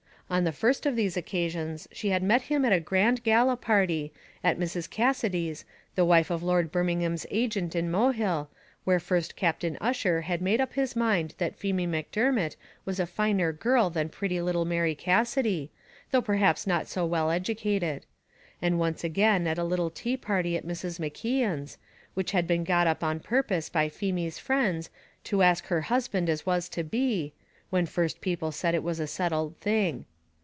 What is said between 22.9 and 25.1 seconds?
on purpose by Feemy's friends,